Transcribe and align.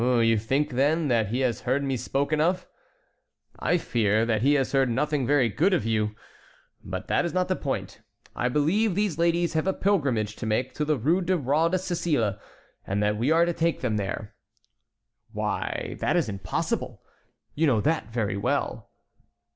"You 0.01 0.39
think, 0.39 0.71
then, 0.71 1.09
that 1.09 1.27
he 1.27 1.41
has 1.41 1.61
heard 1.61 1.83
me 1.83 1.95
spoken 1.95 2.41
of?" 2.41 2.65
"I 3.59 3.77
fear 3.77 4.25
that 4.25 4.41
he 4.41 4.55
has 4.55 4.71
heard 4.71 4.89
nothing 4.89 5.27
very 5.27 5.47
good 5.47 5.75
of 5.75 5.85
you. 5.85 6.15
But 6.83 7.07
that 7.07 7.23
is 7.23 7.35
not 7.35 7.49
the 7.49 7.55
point. 7.55 8.01
I 8.35 8.49
believe 8.49 8.95
these 8.95 9.19
ladies 9.19 9.53
have 9.53 9.67
a 9.67 9.73
pilgrimage 9.73 10.35
to 10.37 10.47
make 10.47 10.73
to 10.73 10.85
the 10.85 10.97
Rue 10.97 11.21
de 11.21 11.37
Roi 11.37 11.67
de 11.69 11.77
Sicile, 11.77 12.39
and 12.83 13.03
that 13.03 13.17
we 13.17 13.29
are 13.29 13.45
to 13.45 13.53
take 13.53 13.81
them 13.81 13.97
there." 13.97 14.33
"Why, 15.33 15.97
that 15.99 16.15
is 16.15 16.27
impossible! 16.27 17.03
You 17.53 17.67
know 17.67 17.79
that 17.81 18.09
very 18.11 18.37
well." 18.37 18.89